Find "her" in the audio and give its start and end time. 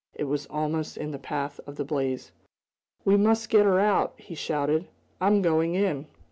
3.65-3.79